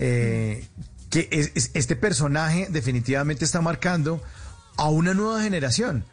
[0.00, 0.66] eh,
[1.10, 1.28] que
[1.74, 4.22] este personaje definitivamente está marcando
[4.76, 6.04] a una nueva generación.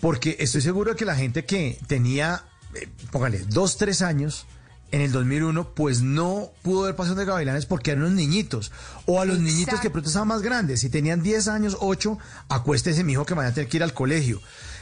[0.00, 4.46] Porque estoy seguro que la gente que tenía, eh, póngale, dos, tres años
[4.90, 8.72] en el 2001, pues no pudo ver Pasión de Gavilanes porque eran unos niñitos.
[9.06, 10.80] O a los niñitos que pronto estaban más grandes.
[10.80, 12.18] Si tenían 10 años, 8,
[12.48, 14.40] acuéstese mi hijo que van a tener que ir al colegio.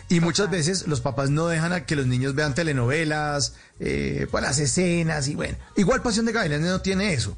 [0.08, 4.42] Y muchas veces los papás no dejan a que los niños vean telenovelas, eh, pues
[4.42, 5.58] las escenas y bueno.
[5.76, 7.36] Igual Pasión de Gavilanes no tiene eso.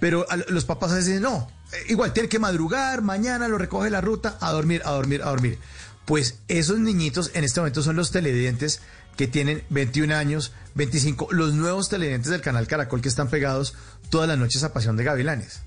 [0.00, 1.50] Pero los papás a veces no.
[1.72, 5.30] Eh, igual tiene que madrugar, mañana lo recoge la ruta, a dormir, a dormir, a
[5.30, 5.58] dormir.
[6.04, 8.80] Pues esos niñitos en este momento son los televidentes
[9.16, 13.74] que tienen 21 años, 25, los nuevos televidentes del canal Caracol que están pegados
[14.10, 15.60] todas las noches a Pasión de Gavilanes.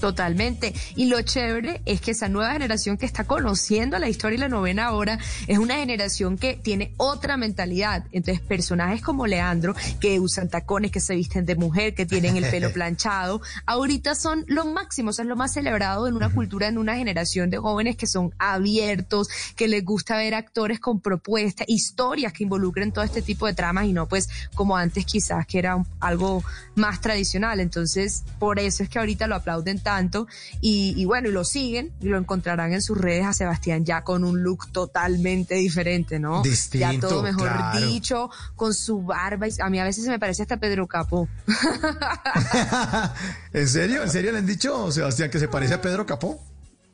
[0.00, 0.74] Totalmente.
[0.96, 4.48] Y lo chévere es que esa nueva generación que está conociendo la historia y la
[4.48, 8.04] novena ahora es una generación que tiene otra mentalidad.
[8.12, 12.50] Entonces, personajes como Leandro, que usan tacones, que se visten de mujer, que tienen el
[12.50, 16.96] pelo planchado, ahorita son lo máximo, es lo más celebrado en una cultura, en una
[16.96, 22.44] generación de jóvenes que son abiertos, que les gusta ver actores con propuestas, historias que
[22.44, 26.42] involucren todo este tipo de tramas y no pues como antes quizás que era algo
[26.74, 27.60] más tradicional.
[27.60, 30.26] Entonces, por eso es que ahorita lo aplauden tanto
[30.60, 34.24] y, bueno, y lo siguen y lo encontrarán en sus redes a Sebastián ya con
[34.24, 36.42] un look totalmente diferente, ¿no?
[36.42, 39.46] Distinto, ya todo mejor dicho, con su barba.
[39.60, 41.28] A mí a veces se me parece hasta Pedro Capó.
[43.52, 44.02] ¿En serio?
[44.02, 46.42] ¿En serio le han dicho, Sebastián, que se parece a Pedro Capó?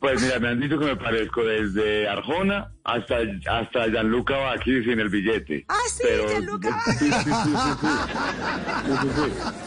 [0.01, 4.99] Pues mira, me han dicho que me parezco desde Arjona hasta, hasta Gianluca Vacchi sin
[4.99, 5.63] el billete.
[5.67, 7.29] Ah, sí, Gianluca sí, sí,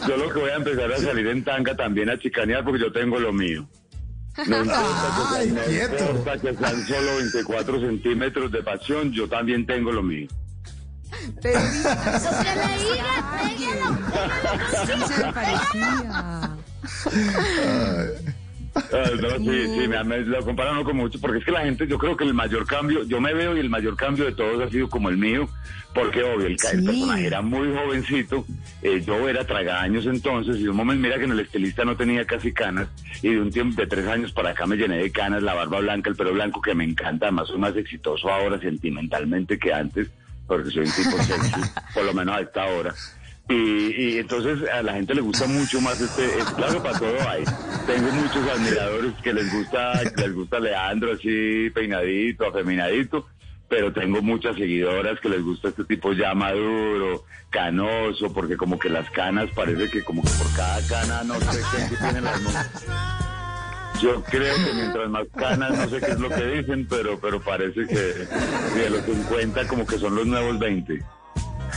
[0.05, 2.91] Yo lo que voy a empezar a salir en tanga también a chicanear porque yo
[2.91, 3.65] tengo lo mío.
[4.45, 10.03] No importa, que, sean, que sean solo 24 centímetros de pasión, yo también tengo lo
[10.03, 10.27] mío.
[11.41, 13.23] Pero eso se le diga,
[15.07, 16.57] se parecía.
[18.75, 22.17] Ah, sí, sí, me, lo comparan con mucho, porque es que la gente, yo creo
[22.17, 24.89] que el mayor cambio, yo me veo y el mayor cambio de todos ha sido
[24.89, 25.47] como el mío,
[25.93, 28.45] porque obvio, el, personaje era muy jovencito,
[28.81, 31.95] eh, yo era tragaños entonces, y de un momento mira que en el estilista no
[31.95, 32.89] tenía casi canas,
[33.21, 35.79] y de un tiempo de tres años para acá me llené de canas, la barba
[35.79, 40.09] blanca, el pelo blanco, que me encanta, además soy más exitoso ahora sentimentalmente que antes,
[40.47, 41.61] porque soy un tipo sexy,
[41.93, 42.93] por lo menos a esta hora.
[43.47, 47.43] Y, entonces a la gente le gusta mucho más este, claro para todo hay.
[47.85, 53.27] Tengo muchos admiradores que les gusta, les gusta Leandro así peinadito, afeminadito,
[53.69, 58.89] pero tengo muchas seguidoras que les gusta este tipo ya maduro, canoso, porque como que
[58.89, 62.41] las canas parece que como que por cada cana no sé qué tienen las
[64.01, 67.39] yo creo que mientras más canas, no sé qué es lo que dicen, pero, pero
[67.39, 71.01] parece que de los 50 como que son los nuevos 20.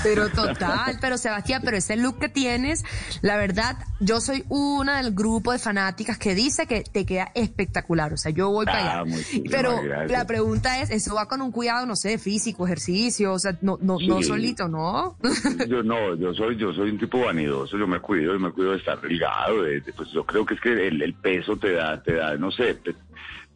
[0.02, 2.84] Pero total, pero Sebastián, pero ese look que tienes,
[3.22, 8.12] la verdad, yo soy una del grupo de fanáticas que dice que te queda espectacular.
[8.12, 9.16] O sea, yo voy para allá.
[9.16, 13.32] Ah, pero la pregunta es, ¿eso va con un cuidado, no sé, físico, ejercicio?
[13.32, 15.16] O sea, no, no, no solito, ¿no?
[15.68, 18.72] yo no, yo soy, yo soy un tipo vanidoso, yo me cuido, yo me cuido
[18.72, 22.14] de estar ligado, de, pues yo creo que es que el, peso te da, te
[22.14, 22.78] da, no sé,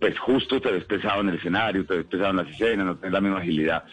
[0.00, 2.96] pues justo te ves pesado en el escenario, te ves pesado en las escenas, no
[2.96, 3.84] tienes la misma agilidad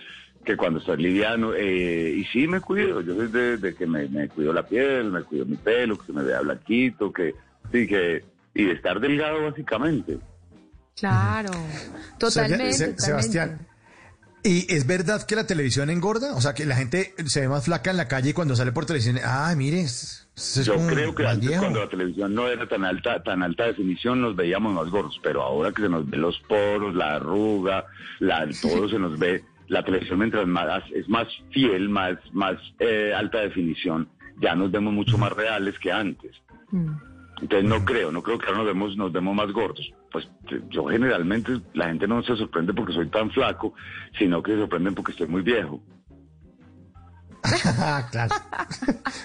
[0.49, 1.53] que cuando estoy liviano.
[1.53, 5.21] Eh, y sí me cuido, yo soy de, que me, me, cuido la piel, me
[5.21, 7.35] cuido mi pelo, que se me vea blanquito, que
[7.71, 8.23] sí, que
[8.55, 10.17] y de estar delgado básicamente.
[10.95, 11.51] Claro,
[12.17, 12.99] totalmente.
[12.99, 13.67] Sebastián,
[14.43, 16.33] ¿y es verdad que la televisión engorda?
[16.33, 18.71] O sea, que la gente se ve más flaca en la calle y cuando sale
[18.71, 19.85] por televisión, ah, mire,
[20.63, 24.35] yo creo que antes cuando la televisión no era tan alta, tan alta definición, nos
[24.35, 27.85] veíamos más gordos, pero ahora que se nos ve los poros, la arruga,
[28.17, 33.13] la, todo se nos ve la televisión mientras más es más fiel, más, más eh,
[33.16, 34.09] alta definición,
[34.41, 36.31] ya nos vemos mucho más reales que antes.
[36.72, 36.90] Mm.
[37.41, 39.94] Entonces no creo, no creo que ahora nos vemos, nos vemos más gordos.
[40.12, 40.28] Pues
[40.69, 43.74] yo generalmente la gente no se sorprende porque soy tan flaco,
[44.18, 45.81] sino que se sorprenden porque estoy muy viejo.
[48.12, 48.36] claro.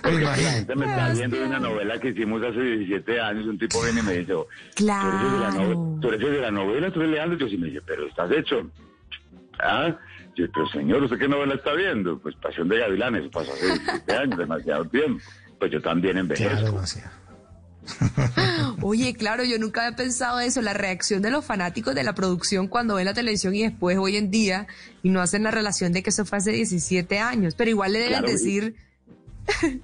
[0.03, 3.59] Porque la gente me está viendo de una novela que hicimos hace 17 años, un
[3.59, 5.09] tipo viene y me dice, oh, claro.
[5.21, 6.91] ¿tú eres, de la novela, ¿tú eres de la novela?
[6.93, 7.39] ¿Tú eres Leandro?
[7.39, 8.71] Yo sí me dice, pero estás hecho.
[9.59, 9.97] ¿Ah?
[10.37, 12.19] Pero señor, ¿usted qué novela está viendo?
[12.19, 15.23] Pues Pasión de Gavilanes, pasó hace 17 años, demasiado tiempo.
[15.59, 16.83] Pues yo también envejezco.
[18.83, 22.67] Oye, claro, yo nunca había pensado eso, la reacción de los fanáticos de la producción
[22.67, 24.67] cuando ven la televisión y después hoy en día
[25.03, 28.01] y no hacen la relación de que eso fue hace 17 años, pero igual le
[28.01, 28.77] deben decir...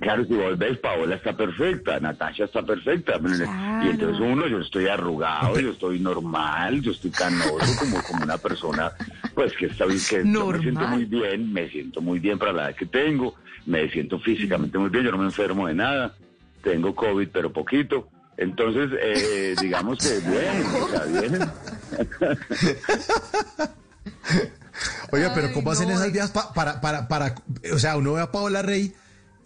[0.01, 3.21] Claro, si vos ves, Paola está perfecta, Natasha está perfecta.
[3.85, 8.39] Y entonces uno, yo estoy arrugado, yo estoy normal, yo estoy canoso, como, como una
[8.39, 8.93] persona,
[9.35, 12.69] pues que está bien, que me siento muy bien, me siento muy bien para la
[12.69, 13.35] edad que tengo,
[13.67, 16.15] me siento físicamente muy bien, yo no me enfermo de nada,
[16.63, 18.09] tengo COVID, pero poquito.
[18.37, 21.39] Entonces, eh, digamos que bien, o sea, bien.
[25.13, 27.35] Oiga, pero ¿cómo hacen esas días para, para, para,
[27.71, 28.95] o sea, uno ve a Paola Rey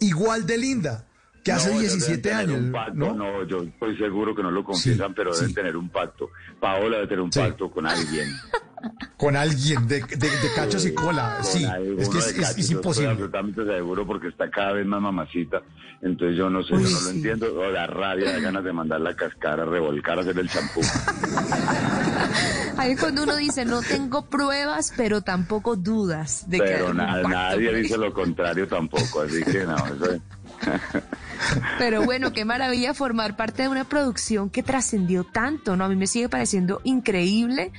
[0.05, 1.04] igual de linda
[1.45, 2.59] que hace 17 años,
[2.95, 3.13] ¿no?
[3.13, 3.43] ¿no?
[3.43, 6.31] yo estoy seguro que no lo confiesan, pero deben tener un pacto.
[6.59, 8.27] Paola debe tener un pacto con alguien.
[9.17, 11.65] Con alguien de, de, cachos y cola, sí.
[11.97, 13.09] Es que es, imposible.
[13.09, 15.63] absolutamente seguro porque está cada vez más mamacita.
[16.03, 17.55] Entonces yo no sé, yo no lo entiendo.
[17.55, 20.81] O la rabia, de ganas de mandar la cascara, revolcar, hacer el champú.
[22.77, 26.93] Ahí cuando uno dice, no tengo pruebas, pero tampoco dudas de pero que...
[26.93, 30.21] nadie dice lo contrario tampoco, así que no, eso
[31.77, 35.85] Pero bueno, qué maravilla formar parte de una producción que trascendió tanto, ¿no?
[35.85, 37.71] A mí me sigue pareciendo increíble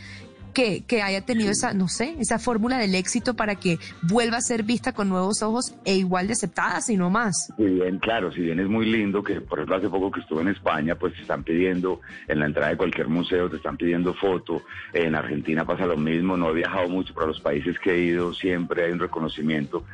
[0.56, 4.62] que, haya tenido esa, no sé, esa fórmula del éxito para que vuelva a ser
[4.62, 7.53] vista con nuevos ojos e igual de aceptada, si no más.
[7.58, 10.41] Sí, bien, claro, si bien es muy lindo, que por ejemplo hace poco que estuve
[10.41, 14.14] en España, pues te están pidiendo, en la entrada de cualquier museo te están pidiendo
[14.14, 14.62] foto,
[14.94, 18.32] en Argentina pasa lo mismo, no he viajado mucho, para los países que he ido
[18.32, 19.85] siempre hay un reconocimiento.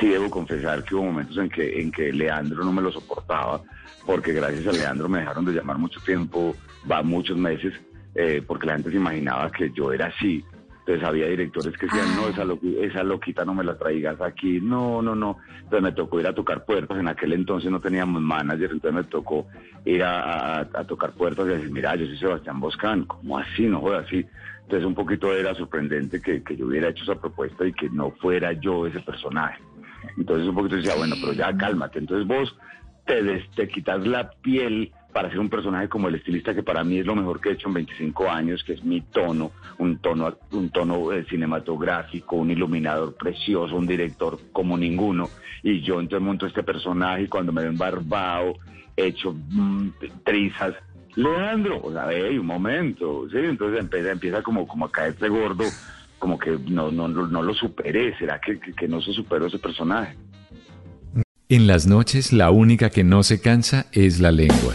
[0.00, 3.62] Sí debo confesar que hubo momentos en que, en que Leandro no me lo soportaba,
[4.04, 6.56] porque gracias a Leandro me dejaron de llamar mucho tiempo,
[6.90, 7.72] va muchos meses,
[8.20, 10.44] eh, porque la gente se imaginaba que yo era así.
[10.80, 12.44] Entonces había directores que decían, no, esa,
[12.84, 15.36] esa loquita no me la traigas aquí, no, no, no.
[15.54, 19.04] Entonces me tocó ir a tocar puertas, en aquel entonces no teníamos manager, entonces me
[19.04, 19.46] tocó
[19.84, 23.66] ir a, tocar puertas y decir, mira, yo soy Sebastián Boscán, ¿cómo así?
[23.66, 24.26] No jodas así.
[24.62, 28.10] Entonces un poquito era sorprendente que, que yo hubiera hecho esa propuesta y que no
[28.20, 29.62] fuera yo ese personaje.
[30.16, 32.00] Entonces un poquito decía, bueno, pero ya cálmate.
[32.00, 32.56] Entonces vos
[33.06, 36.98] te, te quitas la piel para ser un personaje como el estilista que para mí
[36.98, 40.36] es lo mejor que he hecho en 25 años, que es mi tono, un tono,
[40.52, 45.28] un tono eh, cinematográfico, un iluminador precioso, un director como ninguno.
[45.62, 48.54] Y yo entonces monto este personaje y cuando me ven barbado,
[48.96, 49.88] hecho mm,
[50.24, 50.74] trizas,
[51.14, 55.64] Leandro, o sea, hey, un momento, sí, entonces empieza, empieza como, como a caerse gordo,
[56.18, 60.16] como que no, no, no lo superé, ¿será que, que no se superó ese personaje?
[61.48, 64.74] En las noches la única que no se cansa es la lengua.